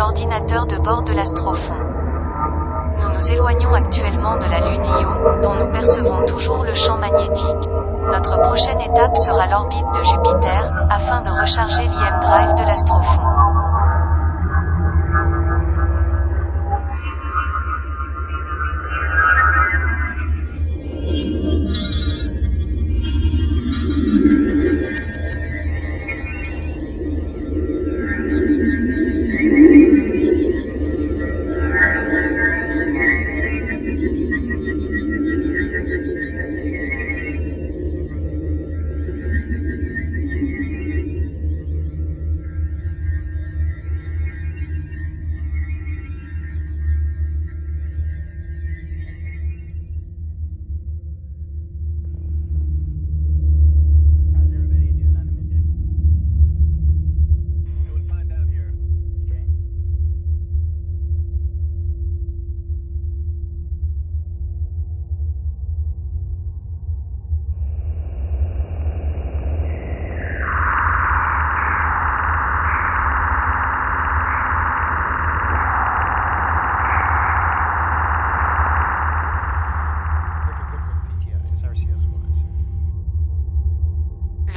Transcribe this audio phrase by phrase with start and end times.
[0.00, 1.74] l'ordinateur de bord de l'Astrofond.
[2.98, 7.68] Nous nous éloignons actuellement de la Lune Io, dont nous percevons toujours le champ magnétique.
[8.10, 13.20] Notre prochaine étape sera l'orbite de Jupiter, afin de recharger l'IM Drive de l'Astrofond.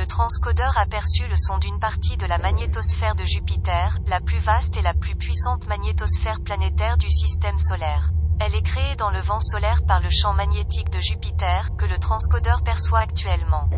[0.03, 4.39] Le transcodeur a perçu le son d'une partie de la magnétosphère de Jupiter, la plus
[4.39, 8.09] vaste et la plus puissante magnétosphère planétaire du système solaire.
[8.41, 11.99] Elle est créée dans le vent solaire par le champ magnétique de Jupiter, que le
[11.99, 13.69] transcodeur perçoit actuellement.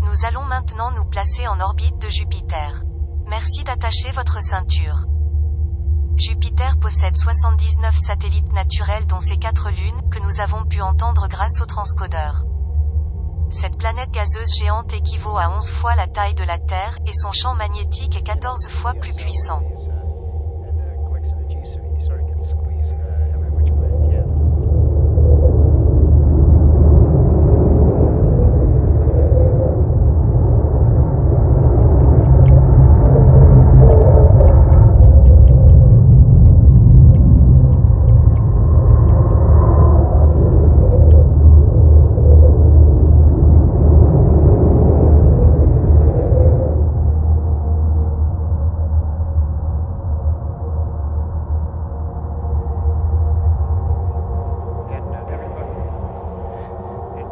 [0.00, 2.82] Nous allons maintenant nous placer en orbite de Jupiter.
[3.28, 5.06] Merci d'attacher votre ceinture.
[6.16, 11.60] Jupiter possède 79 satellites naturels dont ses quatre lunes, que nous avons pu entendre grâce
[11.60, 12.42] au transcodeur.
[13.60, 17.30] Cette planète gazeuse géante équivaut à 11 fois la taille de la Terre, et son
[17.30, 19.60] champ magnétique est 14 fois plus puissant.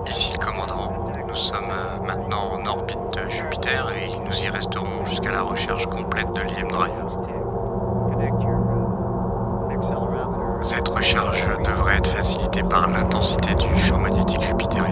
[0.08, 0.92] Ici le commandant,
[1.26, 5.86] nous sommes euh, maintenant en orbite de Jupiter et nous y resterons jusqu'à la recherche
[5.86, 6.92] complète de l'IM Drive.
[10.60, 14.91] Cette recharge devrait être facilitée par l'intensité du champ magnétique jupitérien.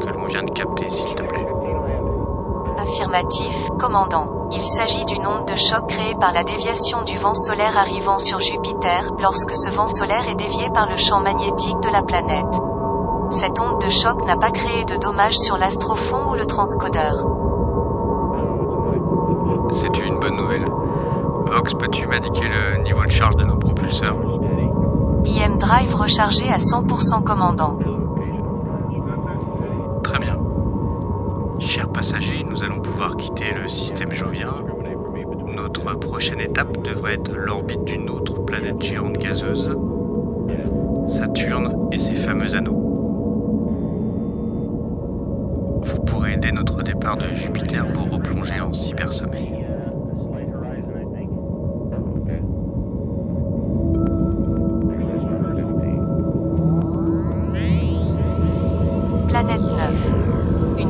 [0.00, 1.46] que l'on vient de capter, s'il te plaît
[2.78, 4.48] Affirmatif, commandant.
[4.50, 8.40] Il s'agit d'une onde de choc créée par la déviation du vent solaire arrivant sur
[8.40, 12.60] Jupiter, lorsque ce vent solaire est dévié par le champ magnétique de la planète.
[13.30, 17.14] Cette onde de choc n'a pas créé de dommages sur l'astrophon ou le transcodeur.
[19.72, 20.66] C'est une bonne nouvelle.
[21.46, 24.16] Vox, peux-tu m'indiquer le niveau de charge de nos propulseurs?
[25.26, 27.76] IM Drive rechargé à 100% commandant.
[31.70, 34.52] Chers passagers, nous allons pouvoir quitter le système jovien.
[35.54, 39.78] Notre prochaine étape devrait être l'orbite d'une autre planète géante gazeuse,
[41.06, 42.72] Saturne et ses fameux anneaux.
[45.84, 49.69] Vous pourrez, dès notre départ de Jupiter, vous replonger en cybersommeil.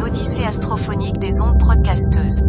[0.01, 2.43] une odyssée astrophonique des ondes broadcasteuses.